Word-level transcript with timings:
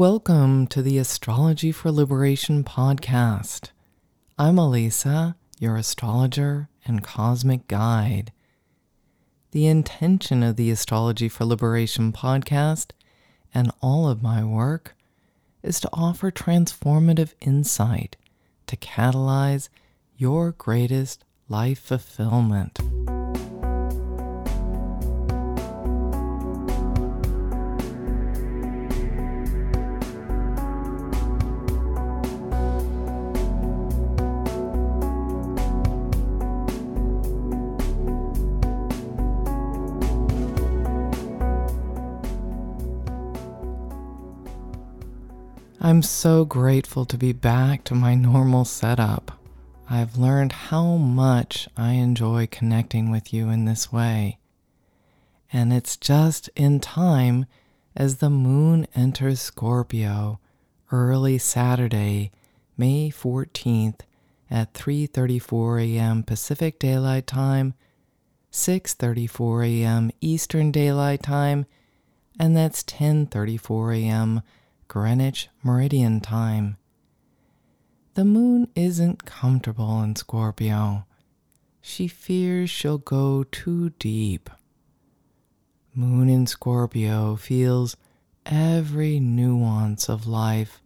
Welcome 0.00 0.66
to 0.68 0.80
the 0.80 0.96
Astrology 0.96 1.72
for 1.72 1.92
Liberation 1.92 2.64
podcast. 2.64 3.68
I'm 4.38 4.56
Elisa, 4.56 5.36
your 5.58 5.76
astrologer 5.76 6.70
and 6.86 7.04
cosmic 7.04 7.68
guide. 7.68 8.32
The 9.50 9.66
intention 9.66 10.42
of 10.42 10.56
the 10.56 10.70
Astrology 10.70 11.28
for 11.28 11.44
Liberation 11.44 12.14
podcast 12.14 12.92
and 13.52 13.70
all 13.82 14.08
of 14.08 14.22
my 14.22 14.42
work 14.42 14.96
is 15.62 15.78
to 15.80 15.90
offer 15.92 16.30
transformative 16.30 17.34
insight 17.42 18.16
to 18.68 18.78
catalyze 18.78 19.68
your 20.16 20.52
greatest 20.52 21.26
life 21.46 21.78
fulfillment. 21.78 22.80
I'm 45.90 46.02
so 46.02 46.44
grateful 46.44 47.04
to 47.06 47.18
be 47.18 47.32
back 47.32 47.82
to 47.86 47.96
my 47.96 48.14
normal 48.14 48.64
setup. 48.64 49.32
I've 49.90 50.16
learned 50.16 50.52
how 50.52 50.94
much 50.94 51.68
I 51.76 51.94
enjoy 51.94 52.46
connecting 52.48 53.10
with 53.10 53.34
you 53.34 53.48
in 53.48 53.64
this 53.64 53.90
way. 53.90 54.38
And 55.52 55.72
it's 55.72 55.96
just 55.96 56.48
in 56.54 56.78
time 56.78 57.46
as 57.96 58.18
the 58.18 58.30
moon 58.30 58.86
enters 58.94 59.40
Scorpio 59.40 60.38
early 60.92 61.38
Saturday, 61.38 62.30
May 62.76 63.10
14th 63.10 64.02
at 64.48 64.72
3:34 64.72 65.96
a.m. 65.96 66.22
Pacific 66.22 66.78
Daylight 66.78 67.26
Time, 67.26 67.74
6:34 68.52 69.66
a.m. 69.66 70.12
Eastern 70.20 70.70
Daylight 70.70 71.24
Time, 71.24 71.66
and 72.38 72.56
that's 72.56 72.84
10:34 72.84 74.04
a.m. 74.04 74.42
Greenwich 74.90 75.48
Meridian 75.62 76.20
Time. 76.20 76.76
The 78.14 78.24
moon 78.24 78.66
isn't 78.74 79.24
comfortable 79.24 80.02
in 80.02 80.16
Scorpio. 80.16 81.06
She 81.80 82.08
fears 82.08 82.70
she'll 82.70 82.98
go 82.98 83.44
too 83.44 83.90
deep. 84.00 84.50
Moon 85.94 86.28
in 86.28 86.48
Scorpio 86.48 87.36
feels 87.36 87.96
every 88.44 89.20
nuance 89.20 90.08
of 90.08 90.26
life 90.26 90.82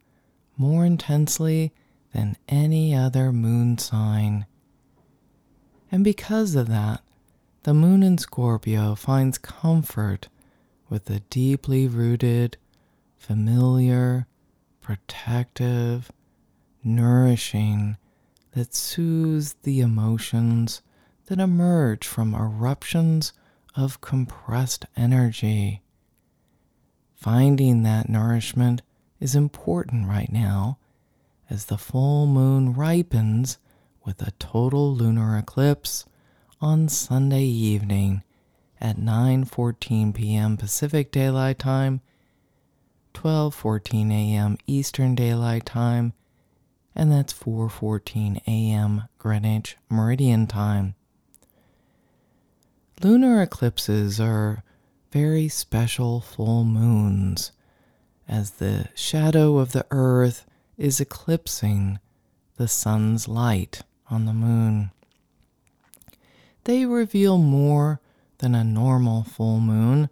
more 0.58 0.84
intensely 0.84 1.72
than 2.12 2.36
any 2.46 2.94
other 2.94 3.32
moon 3.32 3.78
sign. 3.78 4.44
And 5.90 6.04
because 6.04 6.54
of 6.54 6.68
that, 6.68 7.00
the 7.62 7.72
moon 7.72 8.02
in 8.02 8.18
Scorpio 8.18 8.96
finds 8.96 9.38
comfort 9.38 10.28
with 10.90 11.06
the 11.06 11.20
deeply 11.30 11.88
rooted 11.88 12.58
familiar, 13.24 14.26
protective, 14.82 16.12
nourishing 16.82 17.96
that 18.52 18.74
soothes 18.74 19.54
the 19.62 19.80
emotions 19.80 20.82
that 21.26 21.40
emerge 21.40 22.06
from 22.06 22.34
eruptions 22.34 23.32
of 23.74 24.02
compressed 24.02 24.84
energy. 24.94 25.82
Finding 27.14 27.82
that 27.82 28.10
nourishment 28.10 28.82
is 29.18 29.34
important 29.34 30.06
right 30.06 30.30
now 30.30 30.78
as 31.48 31.64
the 31.64 31.78
full 31.78 32.26
moon 32.26 32.74
ripens 32.74 33.56
with 34.04 34.20
a 34.20 34.32
total 34.32 34.94
lunar 34.94 35.38
eclipse 35.38 36.04
on 36.60 36.90
Sunday 36.90 37.44
evening 37.44 38.22
at 38.82 38.96
9:14 38.96 40.14
p.m. 40.14 40.58
Pacific 40.58 41.10
Daylight 41.10 41.58
Time 41.58 42.02
12:14 43.14 44.10
a.m. 44.10 44.58
Eastern 44.66 45.14
Daylight 45.14 45.64
Time, 45.64 46.12
and 46.94 47.10
that's 47.10 47.32
4:14 47.32 48.42
a.m. 48.46 49.04
Greenwich 49.18 49.76
Meridian 49.88 50.46
Time. 50.46 50.94
Lunar 53.02 53.42
eclipses 53.42 54.20
are 54.20 54.62
very 55.10 55.48
special 55.48 56.20
full 56.20 56.64
moons 56.64 57.52
as 58.28 58.52
the 58.52 58.88
shadow 58.94 59.58
of 59.58 59.72
the 59.72 59.86
earth 59.90 60.44
is 60.76 61.00
eclipsing 61.00 61.98
the 62.56 62.68
sun's 62.68 63.28
light 63.28 63.82
on 64.10 64.24
the 64.24 64.32
moon. 64.32 64.90
They 66.64 66.86
reveal 66.86 67.38
more 67.38 68.00
than 68.38 68.54
a 68.54 68.64
normal 68.64 69.22
full 69.22 69.60
moon 69.60 70.08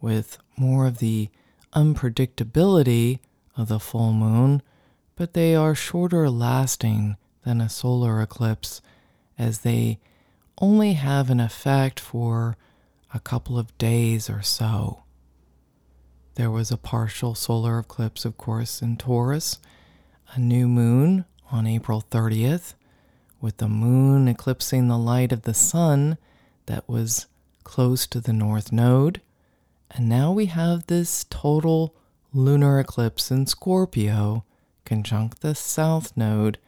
with 0.00 0.38
more 0.56 0.86
of 0.86 0.98
the 0.98 1.28
unpredictability 1.76 3.18
of 3.56 3.68
the 3.68 3.78
full 3.78 4.12
moon, 4.12 4.62
but 5.14 5.34
they 5.34 5.54
are 5.54 5.74
shorter 5.74 6.30
lasting 6.30 7.16
than 7.44 7.60
a 7.60 7.68
solar 7.68 8.20
eclipse 8.20 8.80
as 9.38 9.58
they 9.58 9.98
only 10.58 10.94
have 10.94 11.28
an 11.28 11.38
effect 11.38 12.00
for 12.00 12.56
a 13.12 13.20
couple 13.20 13.58
of 13.58 13.76
days 13.76 14.30
or 14.30 14.42
so. 14.42 15.02
There 16.36 16.50
was 16.50 16.70
a 16.70 16.76
partial 16.78 17.34
solar 17.34 17.78
eclipse, 17.78 18.24
of 18.24 18.36
course, 18.36 18.82
in 18.82 18.96
Taurus, 18.96 19.58
a 20.32 20.40
new 20.40 20.68
moon 20.68 21.24
on 21.50 21.66
April 21.66 22.04
30th, 22.10 22.74
with 23.40 23.58
the 23.58 23.68
moon 23.68 24.28
eclipsing 24.28 24.88
the 24.88 24.98
light 24.98 25.30
of 25.30 25.42
the 25.42 25.54
sun 25.54 26.16
that 26.66 26.88
was 26.88 27.26
close 27.64 28.06
to 28.06 28.20
the 28.20 28.32
north 28.32 28.72
node. 28.72 29.20
And 29.90 30.08
now 30.08 30.32
we 30.32 30.46
have 30.46 30.86
this 30.86 31.24
total 31.30 31.94
lunar 32.32 32.80
eclipse 32.80 33.30
in 33.30 33.46
Scorpio 33.46 34.44
conjunct 34.84 35.40
the 35.40 35.54
south 35.54 36.16
node 36.16 36.58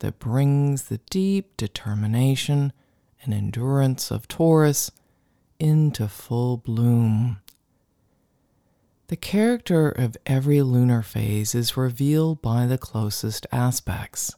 that 0.00 0.18
brings 0.18 0.84
the 0.84 1.00
deep 1.10 1.56
determination 1.56 2.72
and 3.22 3.32
endurance 3.32 4.10
of 4.10 4.28
Taurus 4.28 4.90
into 5.58 6.06
full 6.08 6.58
bloom. 6.58 7.38
The 9.08 9.16
character 9.16 9.88
of 9.88 10.16
every 10.26 10.62
lunar 10.62 11.02
phase 11.02 11.54
is 11.54 11.76
revealed 11.76 12.42
by 12.42 12.66
the 12.66 12.78
closest 12.78 13.46
aspects. 13.52 14.34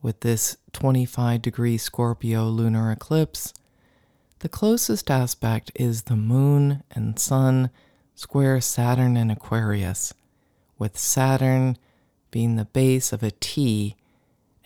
With 0.00 0.20
this 0.20 0.56
25 0.72 1.42
degree 1.42 1.76
Scorpio 1.76 2.46
lunar 2.48 2.90
eclipse, 2.90 3.52
the 4.40 4.48
closest 4.48 5.10
aspect 5.10 5.72
is 5.74 6.02
the 6.02 6.16
moon 6.16 6.82
and 6.92 7.18
sun 7.18 7.70
square 8.14 8.60
Saturn 8.60 9.16
in 9.16 9.30
Aquarius, 9.30 10.14
with 10.78 10.98
Saturn 10.98 11.76
being 12.30 12.56
the 12.56 12.64
base 12.64 13.12
of 13.12 13.22
a 13.22 13.30
T 13.32 13.96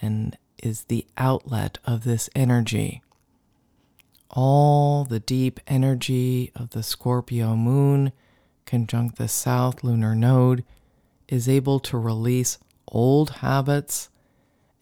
and 0.00 0.37
is 0.62 0.84
the 0.84 1.06
outlet 1.16 1.78
of 1.87 2.05
this 2.05 2.28
energy. 2.34 3.03
All 4.31 5.05
the 5.05 5.21
deep 5.21 5.60
energy 5.66 6.50
of 6.54 6.71
the 6.71 6.83
Scorpio 6.83 7.56
moon 7.56 8.12
conjunct 8.66 9.16
the 9.16 9.28
south 9.28 9.83
lunar 9.84 10.15
node 10.15 10.65
is 11.28 11.49
able 11.49 11.81
to 11.81 11.99
release 11.99 12.59
old 12.89 13.31
habits 13.31 14.09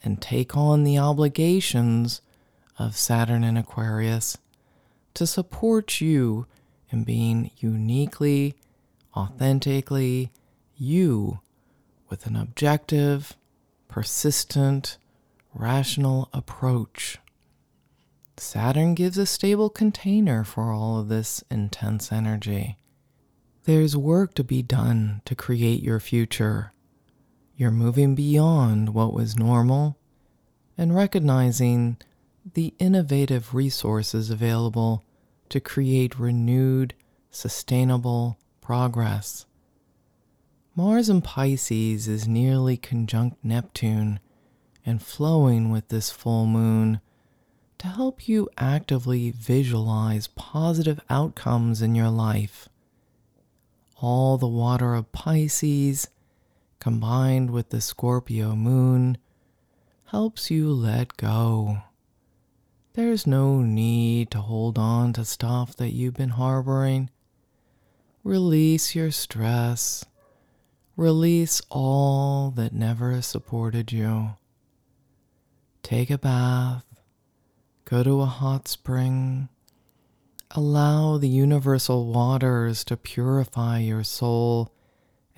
and 0.02 0.20
take 0.20 0.56
on 0.56 0.84
the 0.84 0.98
obligations 0.98 2.20
of 2.78 2.96
Saturn 2.96 3.44
in 3.44 3.56
Aquarius 3.56 4.38
to 5.14 5.26
support 5.26 6.00
you 6.00 6.46
in 6.90 7.04
being 7.04 7.50
uniquely, 7.58 8.54
authentically 9.16 10.30
you 10.76 11.40
with 12.08 12.26
an 12.26 12.36
objective, 12.36 13.36
persistent, 13.88 14.98
rational 15.54 16.28
approach. 16.32 17.18
Saturn 18.36 18.94
gives 18.94 19.18
a 19.18 19.26
stable 19.26 19.68
container 19.68 20.44
for 20.44 20.72
all 20.72 20.98
of 20.98 21.08
this 21.08 21.44
intense 21.50 22.10
energy. 22.10 22.76
There's 23.64 23.96
work 23.96 24.34
to 24.34 24.44
be 24.44 24.62
done 24.62 25.20
to 25.26 25.34
create 25.34 25.82
your 25.82 26.00
future. 26.00 26.72
You're 27.54 27.70
moving 27.70 28.14
beyond 28.14 28.94
what 28.94 29.12
was 29.12 29.36
normal 29.36 29.98
and 30.78 30.94
recognizing 30.94 31.98
the 32.54 32.74
innovative 32.78 33.54
resources 33.54 34.30
available 34.30 35.04
to 35.48 35.60
create 35.60 36.18
renewed, 36.18 36.94
sustainable 37.30 38.38
progress. 38.60 39.46
Mars 40.74 41.08
in 41.08 41.22
Pisces 41.22 42.08
is 42.08 42.28
nearly 42.28 42.76
conjunct 42.76 43.44
Neptune 43.44 44.20
and 44.86 45.02
flowing 45.02 45.70
with 45.70 45.88
this 45.88 46.10
full 46.10 46.46
moon 46.46 47.00
to 47.78 47.88
help 47.88 48.28
you 48.28 48.48
actively 48.58 49.30
visualize 49.30 50.26
positive 50.28 51.00
outcomes 51.10 51.82
in 51.82 51.94
your 51.94 52.10
life. 52.10 52.68
All 54.00 54.38
the 54.38 54.46
water 54.46 54.94
of 54.94 55.12
Pisces 55.12 56.08
combined 56.80 57.50
with 57.50 57.68
the 57.68 57.80
Scorpio 57.80 58.56
moon, 58.56 59.18
helps 60.06 60.50
you 60.50 60.72
let 60.72 61.16
go. 61.16 61.82
There's 63.00 63.26
no 63.26 63.62
need 63.62 64.30
to 64.32 64.42
hold 64.42 64.76
on 64.76 65.14
to 65.14 65.24
stuff 65.24 65.74
that 65.76 65.94
you've 65.94 66.18
been 66.18 66.36
harboring. 66.36 67.08
Release 68.22 68.94
your 68.94 69.10
stress. 69.10 70.04
Release 70.98 71.62
all 71.70 72.50
that 72.50 72.74
never 72.74 73.22
supported 73.22 73.90
you. 73.90 74.32
Take 75.82 76.10
a 76.10 76.18
bath. 76.18 76.84
Go 77.86 78.02
to 78.02 78.20
a 78.20 78.26
hot 78.26 78.68
spring. 78.68 79.48
Allow 80.50 81.16
the 81.16 81.26
universal 81.26 82.04
waters 82.04 82.84
to 82.84 82.98
purify 82.98 83.78
your 83.78 84.04
soul 84.04 84.74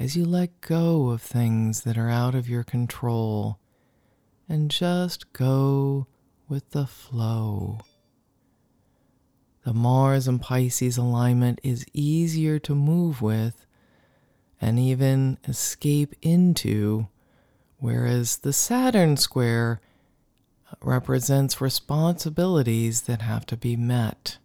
as 0.00 0.16
you 0.16 0.24
let 0.24 0.62
go 0.62 1.10
of 1.10 1.22
things 1.22 1.82
that 1.82 1.96
are 1.96 2.10
out 2.10 2.34
of 2.34 2.48
your 2.48 2.64
control 2.64 3.60
and 4.48 4.68
just 4.68 5.32
go 5.32 6.08
with 6.48 6.70
the 6.70 6.86
flow. 6.86 7.80
The 9.64 9.72
Mars 9.72 10.26
and 10.26 10.40
Pisces 10.40 10.96
alignment 10.96 11.60
is 11.62 11.86
easier 11.92 12.58
to 12.60 12.74
move 12.74 13.22
with 13.22 13.64
and 14.60 14.78
even 14.78 15.38
escape 15.46 16.14
into, 16.22 17.08
whereas 17.78 18.38
the 18.38 18.52
Saturn 18.52 19.16
square 19.16 19.80
represents 20.80 21.60
responsibilities 21.60 23.02
that 23.02 23.22
have 23.22 23.46
to 23.46 23.56
be 23.56 23.76
met. 23.76 24.38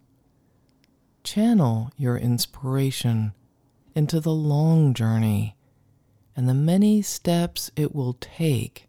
Channel 1.23 1.91
your 1.97 2.17
inspiration 2.17 3.33
into 3.95 4.19
the 4.19 4.33
long 4.33 4.93
journey 4.93 5.55
and 6.35 6.47
the 6.47 6.53
many 6.53 7.01
steps 7.01 7.71
it 7.75 7.95
will 7.95 8.13
take 8.13 8.86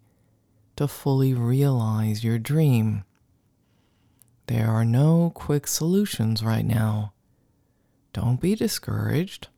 to 0.79 0.87
fully 0.87 1.35
realize 1.35 2.23
your 2.23 2.39
dream. 2.39 3.03
There 4.47 4.69
are 4.69 4.85
no 4.85 5.33
quick 5.35 5.67
solutions 5.67 6.45
right 6.45 6.65
now. 6.65 7.13
Don't 8.13 8.41
be 8.41 8.55
discouraged. 8.55 9.49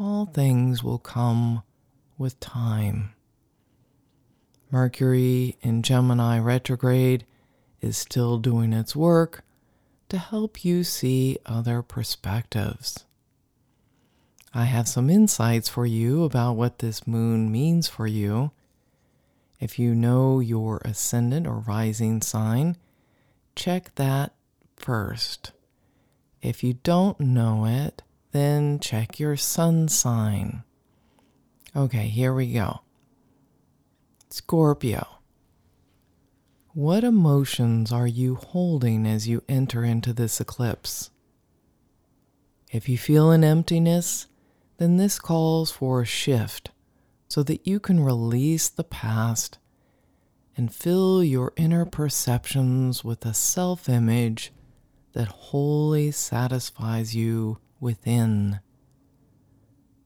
All 0.00 0.26
things 0.26 0.82
will 0.82 0.98
come 0.98 1.62
with 2.18 2.40
time. 2.40 3.14
Mercury 4.72 5.58
in 5.60 5.80
Gemini 5.84 6.40
retrograde 6.40 7.24
is 7.80 7.96
still 7.96 8.38
doing 8.38 8.72
its 8.72 8.96
work 8.96 9.44
to 10.08 10.18
help 10.18 10.64
you 10.64 10.82
see 10.82 11.38
other 11.46 11.82
perspectives. 11.82 13.04
I 14.52 14.64
have 14.64 14.88
some 14.88 15.08
insights 15.08 15.68
for 15.68 15.86
you 15.86 16.24
about 16.24 16.54
what 16.54 16.80
this 16.80 17.06
moon 17.06 17.52
means 17.52 17.86
for 17.86 18.08
you. 18.08 18.50
If 19.62 19.78
you 19.78 19.94
know 19.94 20.40
your 20.40 20.82
ascendant 20.84 21.46
or 21.46 21.60
rising 21.60 22.20
sign, 22.20 22.76
check 23.54 23.94
that 23.94 24.34
first. 24.74 25.52
If 26.42 26.64
you 26.64 26.72
don't 26.82 27.20
know 27.20 27.64
it, 27.66 28.02
then 28.32 28.80
check 28.80 29.20
your 29.20 29.36
sun 29.36 29.86
sign. 29.86 30.64
Okay, 31.76 32.08
here 32.08 32.34
we 32.34 32.52
go. 32.52 32.80
Scorpio. 34.30 35.06
What 36.74 37.04
emotions 37.04 37.92
are 37.92 38.08
you 38.08 38.34
holding 38.34 39.06
as 39.06 39.28
you 39.28 39.44
enter 39.48 39.84
into 39.84 40.12
this 40.12 40.40
eclipse? 40.40 41.10
If 42.72 42.88
you 42.88 42.98
feel 42.98 43.30
an 43.30 43.44
emptiness, 43.44 44.26
then 44.78 44.96
this 44.96 45.20
calls 45.20 45.70
for 45.70 46.02
a 46.02 46.04
shift 46.04 46.71
so 47.32 47.42
that 47.42 47.66
you 47.66 47.80
can 47.80 47.98
release 47.98 48.68
the 48.68 48.84
past 48.84 49.56
and 50.54 50.70
fill 50.70 51.24
your 51.24 51.50
inner 51.56 51.86
perceptions 51.86 53.02
with 53.02 53.24
a 53.24 53.32
self 53.32 53.88
image 53.88 54.52
that 55.14 55.28
wholly 55.28 56.10
satisfies 56.10 57.16
you 57.16 57.56
within. 57.80 58.60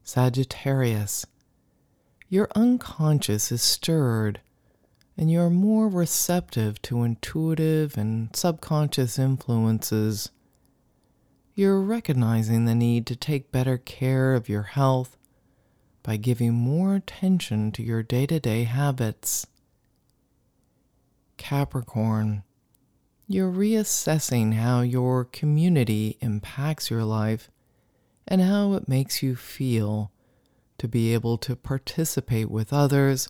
Sagittarius, 0.03 1.25
your 2.29 2.47
unconscious 2.55 3.51
is 3.51 3.61
stirred 3.61 4.39
and 5.17 5.29
you're 5.29 5.49
more 5.49 5.89
receptive 5.89 6.81
to 6.83 7.03
intuitive 7.03 7.97
and 7.97 8.33
subconscious 8.33 9.19
influences 9.19 10.29
you're 11.55 11.81
recognizing 11.81 12.63
the 12.63 12.75
need 12.75 13.05
to 13.07 13.17
take 13.17 13.51
better 13.51 13.77
care 13.77 14.33
of 14.33 14.47
your 14.47 14.63
health 14.63 15.17
by 16.07 16.15
giving 16.15 16.53
more 16.53 16.95
attention 16.95 17.69
to 17.69 17.83
your 17.83 18.01
day 18.01 18.25
to 18.25 18.39
day 18.39 18.63
habits. 18.63 19.45
Capricorn, 21.35 22.43
you're 23.27 23.51
reassessing 23.51 24.53
how 24.53 24.79
your 24.79 25.25
community 25.25 26.17
impacts 26.21 26.89
your 26.89 27.03
life 27.03 27.51
and 28.25 28.39
how 28.39 28.71
it 28.71 28.87
makes 28.87 29.21
you 29.21 29.35
feel 29.35 30.13
to 30.77 30.87
be 30.87 31.13
able 31.13 31.37
to 31.39 31.57
participate 31.57 32.49
with 32.49 32.71
others 32.71 33.27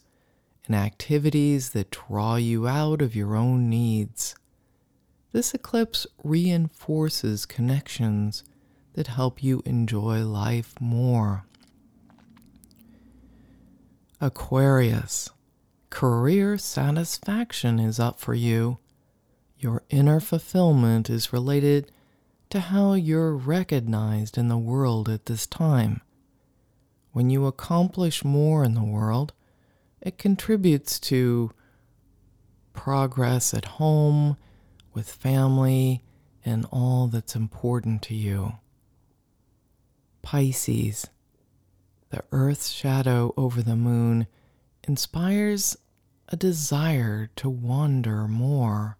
in 0.69 0.75
activities 0.75 1.71
that 1.71 1.89
draw 1.89 2.35
you 2.35 2.67
out 2.67 3.01
of 3.01 3.15
your 3.15 3.35
own 3.35 3.71
needs. 3.71 4.35
This 5.31 5.51
eclipse 5.51 6.05
reinforces 6.23 7.47
connections 7.47 8.43
that 8.93 9.07
help 9.07 9.41
you 9.41 9.63
enjoy 9.65 10.23
life 10.23 10.75
more. 10.79 11.47
Aquarius, 14.19 15.29
career 15.91 16.57
satisfaction 16.57 17.77
is 17.77 17.99
up 17.99 18.19
for 18.19 18.33
you. 18.33 18.79
Your 19.59 19.83
inner 19.91 20.19
fulfillment 20.19 21.07
is 21.07 21.31
related 21.31 21.91
to 22.49 22.59
how 22.59 22.93
you're 22.93 23.35
recognized 23.35 24.35
in 24.35 24.47
the 24.47 24.57
world 24.57 25.07
at 25.07 25.27
this 25.27 25.45
time. 25.45 26.01
When 27.11 27.29
you 27.29 27.45
accomplish 27.45 28.25
more 28.25 28.63
in 28.63 28.73
the 28.73 28.83
world, 28.83 29.33
it 30.01 30.17
contributes 30.17 30.99
to 31.01 31.51
progress 32.73 33.53
at 33.53 33.65
home 33.65 34.35
with 34.95 35.11
family 35.11 36.01
and 36.43 36.65
all 36.71 37.07
that's 37.07 37.35
important 37.35 38.01
to 38.03 38.15
you. 38.15 38.53
Pisces, 40.23 41.05
the 42.09 42.23
earth's 42.31 42.69
shadow 42.69 43.33
over 43.37 43.61
the 43.61 43.75
moon, 43.75 44.27
inspires 44.87 45.77
a 46.29 46.35
desire 46.35 47.29
to 47.35 47.49
wander 47.49 48.27
more. 48.27 48.97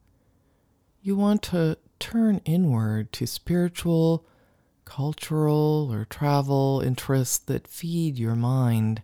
You 1.02 1.16
want 1.16 1.42
to 1.44 1.78
turn 2.00 2.42
inward 2.46 3.12
to 3.14 3.26
spiritual, 3.26 4.26
cultural, 4.86 5.90
or 5.92 6.06
travel 6.06 6.82
interests 6.86 7.38
that 7.40 7.68
feed 7.68 8.18
your 8.18 8.36
mind. 8.36 9.02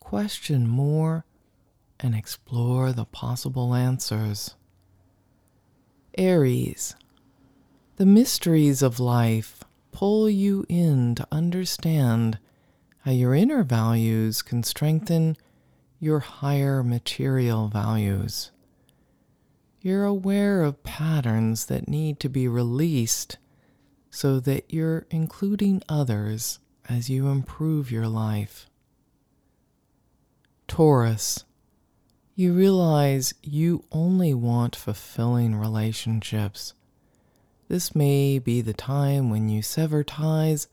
Question 0.00 0.66
more 0.66 1.24
and 2.00 2.14
explore 2.14 2.92
the 2.92 3.04
possible 3.04 3.74
answers. 3.74 4.54
Aries, 6.18 6.94
the 7.96 8.06
mysteries 8.06 8.82
of 8.82 9.00
life 9.00 9.62
pull 9.92 10.28
you 10.28 10.66
in 10.68 11.14
to 11.14 11.26
understand 11.30 12.38
how 13.04 13.10
your 13.10 13.34
inner 13.34 13.62
values 13.62 14.42
can 14.42 14.62
strengthen 14.62 15.36
your 15.98 16.20
higher 16.20 16.82
material 16.82 17.68
values. 17.68 18.50
You're 19.80 20.04
aware 20.04 20.62
of 20.62 20.84
patterns 20.84 21.66
that 21.66 21.88
need 21.88 22.20
to 22.20 22.28
be 22.28 22.46
released 22.46 23.38
so 24.10 24.38
that 24.40 24.72
you're 24.72 25.06
including 25.10 25.82
others 25.88 26.60
as 26.88 27.10
you 27.10 27.28
improve 27.28 27.90
your 27.90 28.06
life. 28.06 28.68
Taurus, 30.68 31.44
you 32.36 32.52
realize 32.52 33.34
you 33.42 33.84
only 33.90 34.32
want 34.32 34.76
fulfilling 34.76 35.56
relationships. 35.56 36.74
This 37.68 37.94
may 37.94 38.38
be 38.38 38.60
the 38.60 38.72
time 38.72 39.30
when 39.30 39.48
you 39.48 39.62
sever 39.62 40.04
ties 40.04 40.68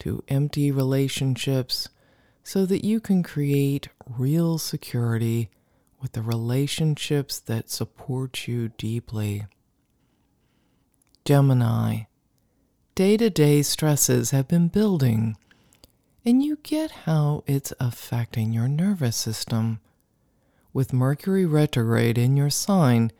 to 0.00 0.22
empty 0.28 0.70
relationships 0.70 1.88
so 2.42 2.66
that 2.66 2.84
you 2.84 3.00
can 3.00 3.22
create 3.22 3.88
real 4.06 4.58
security 4.58 5.50
with 6.00 6.12
the 6.12 6.22
relationships 6.22 7.38
that 7.38 7.70
support 7.70 8.48
you 8.48 8.68
deeply. 8.76 9.46
Gemini, 11.24 12.02
day 12.94 13.16
to 13.16 13.30
day 13.30 13.62
stresses 13.62 14.30
have 14.30 14.48
been 14.48 14.68
building, 14.68 15.36
and 16.24 16.42
you 16.42 16.58
get 16.62 16.90
how 16.90 17.44
it's 17.46 17.72
affecting 17.78 18.52
your 18.52 18.68
nervous 18.68 19.16
system 19.16 19.80
with 20.72 20.92
Mercury 20.92 21.46
retrograde 21.46 22.16
in 22.16 22.36
your 22.36 22.50
sign, 22.50 23.10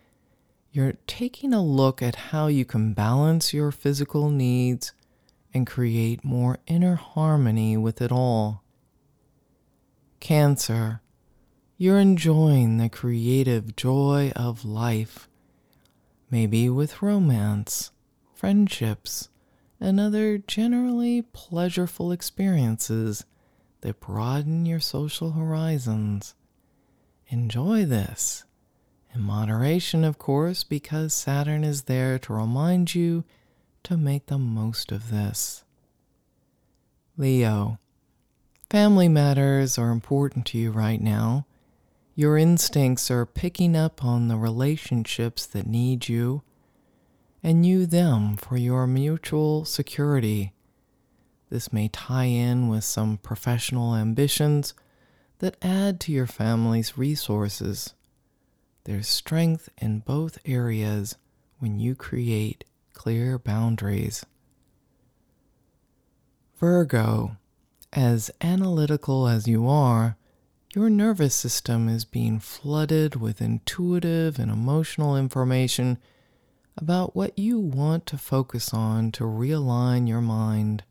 you're 0.73 0.95
taking 1.07 1.53
a 1.53 1.63
look 1.63 2.01
at 2.01 2.15
how 2.15 2.47
you 2.47 2.65
can 2.65 2.95
balance 2.95 3.53
your 3.53 3.73
physical 3.73 4.31
needs 4.31 4.93
and 5.53 5.67
create 5.67 6.25
more 6.25 6.59
inner 6.67 6.95
harmony 6.95 7.77
with 7.77 8.01
it 8.01 8.13
all. 8.13 8.63
Cancer, 10.21 11.01
you're 11.77 11.99
enjoying 11.99 12.77
the 12.77 12.89
creative 12.89 13.75
joy 13.75 14.33
of 14.37 14.65
life, 14.65 15.29
maybe 16.31 16.69
with 16.69 17.03
romance, 17.03 17.91
friendships, 18.35 19.29
and 19.81 19.99
other 19.99 20.39
generally 20.39 21.23
pleasurable 21.23 22.13
experiences 22.13 23.25
that 23.81 24.01
broaden 24.01 24.67
your 24.67 24.81
social 24.81 25.33
horizons. 25.33 26.35
Enjoy 27.29 27.85
this. 27.85 28.45
In 29.15 29.23
moderation, 29.23 30.05
of 30.05 30.19
course, 30.19 30.63
because 30.63 31.15
Saturn 31.15 31.65
is 31.65 31.83
there 31.85 32.19
to 32.21 32.33
remind 32.33 32.95
you 32.95 33.25
to 33.85 33.97
make 33.97 34.27
the 34.27 34.39
most 34.39 34.93
of 34.93 35.11
this. 35.11 35.65
Leo, 37.17 37.79
family 38.71 39.09
matters 39.09 39.77
are 39.79 39.91
important 39.91 40.47
to 40.47 40.59
you 40.59 40.71
right 40.71 41.01
now. 41.01 41.47
Your 42.15 42.37
instincts 42.37 43.11
are 43.11 43.27
picking 43.27 43.77
up 43.77 44.05
on 44.05 44.29
the 44.29 44.37
relationships 44.37 45.47
that 45.47 45.67
need 45.67 46.09
you, 46.09 46.43
and 47.43 47.65
you 47.65 47.87
them 47.87 48.37
for 48.37 48.57
your 48.57 48.87
mutual 48.87 49.65
security. 49.65 50.53
This 51.49 51.73
may 51.73 51.89
tie 51.89 52.25
in 52.25 52.69
with 52.69 52.85
some 52.85 53.19
professional 53.19 53.97
ambitions 53.97 54.75
that 55.39 55.57
add 55.63 55.99
to 56.01 56.13
your 56.13 56.27
family's 56.27 56.97
resources. 56.97 57.95
There's 58.85 59.09
strength 59.09 59.69
in 59.79 60.01
both 60.01 60.39
areas 60.45 61.17
when 61.59 61.79
you 61.79 61.95
create 61.95 62.65
clear 63.01 63.39
boundaries. 63.39 64.27
Virgo, 66.59 67.39
as 67.95 68.31
analytical 68.43 69.27
as 69.27 69.49
you 69.49 69.67
are, 69.67 70.19
your 70.75 70.91
nervous 70.91 71.35
system 71.35 71.89
is 71.89 72.05
being 72.05 72.39
flooded 72.39 73.17
with 73.17 73.41
intuitive 73.41 74.39
and 74.39 74.51
emotional 74.51 75.17
information 75.17 75.97
about 76.77 77.17
what 77.17 77.39
you 77.39 77.59
want 77.59 78.05
to 78.05 78.19
focus 78.19 78.75
on 78.75 79.11
to 79.13 79.25
realign 79.25 80.07
your 80.07 80.21
mind. 80.21 80.85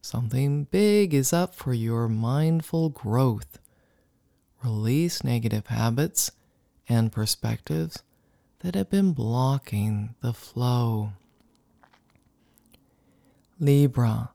Something 0.00 0.68
big 0.70 1.12
is 1.12 1.32
up 1.32 1.52
for 1.52 1.74
your 1.74 2.08
mindful 2.08 2.90
growth. 2.90 3.58
Release 4.62 5.24
negative 5.24 5.66
habits 5.66 6.30
and 6.88 7.10
perspectives 7.10 8.04
that 8.60 8.74
have 8.74 8.90
been 8.90 9.12
blocking 9.12 10.14
the 10.20 10.32
flow. 10.32 11.12
Libra, 13.60 14.30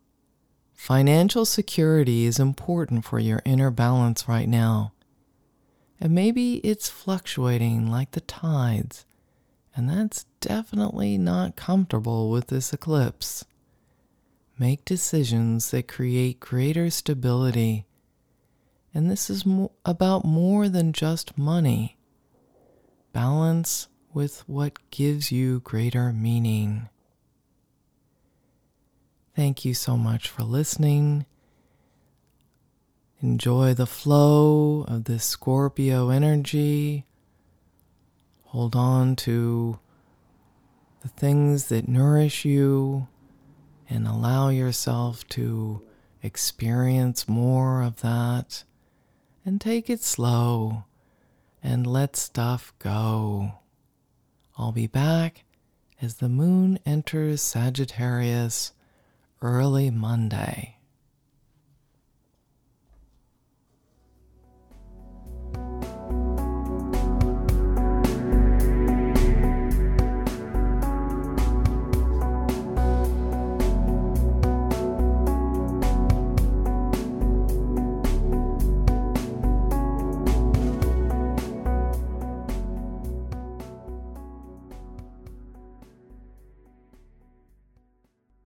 financial 0.74 1.46
security 1.46 2.26
is 2.26 2.40
important 2.40 3.06
for 3.06 3.20
your 3.20 3.42
inner 3.46 3.72
balance 3.72 4.28
right 4.28 4.48
now. 4.48 4.94
And 6.00 6.14
maybe 6.14 6.56
it's 6.58 6.90
fluctuating 6.90 7.90
like 7.90 8.12
the 8.12 8.22
tides, 8.22 9.06
and 9.76 9.90
that's 9.90 10.26
definitely 10.42 11.18
not 11.18 11.56
comfortable 11.56 12.30
with 12.30 12.48
this 12.48 12.74
eclipse. 12.74 13.46
Make 14.60 14.86
decisions 14.86 15.72
that 15.72 15.88
create 15.88 16.40
greater 16.40 16.90
stability. 16.90 17.86
And 18.94 19.10
this 19.10 19.30
is 19.30 19.46
mo- 19.46 19.72
about 19.86 20.26
more 20.26 20.70
than 20.70 20.94
just 20.94 21.38
money. 21.38 21.98
Balance 23.14 23.88
with 24.14 24.44
what 24.48 24.74
gives 24.92 25.32
you 25.32 25.60
greater 25.62 26.12
meaning. 26.14 26.90
Thank 29.36 29.66
you 29.66 29.74
so 29.74 29.98
much 29.98 30.30
for 30.30 30.44
listening. 30.44 31.26
Enjoy 33.22 33.74
the 33.74 33.88
flow 33.88 34.86
of 34.88 35.06
this 35.06 35.24
Scorpio 35.24 36.10
energy. 36.10 37.06
Hold 38.48 38.76
on 38.76 39.16
to 39.18 39.80
the 41.02 41.08
things 41.08 41.68
that 41.70 41.88
nourish 41.88 42.46
you 42.46 43.08
and 43.90 44.08
allow 44.08 44.50
yourself 44.50 45.28
to 45.30 45.82
experience 46.22 47.28
more 47.28 47.82
of 47.82 48.02
that 48.02 48.64
and 49.46 49.60
take 49.60 49.90
it 49.90 50.02
slow 50.04 50.84
and 51.64 51.88
let 51.88 52.16
stuff 52.16 52.74
go. 52.78 53.54
I'll 54.58 54.72
be 54.72 54.88
back 54.88 55.44
as 56.02 56.16
the 56.16 56.30
moon 56.30 56.78
enters 56.86 57.42
Sagittarius 57.42 58.74
early 59.42 59.90
Monday. 59.90 60.78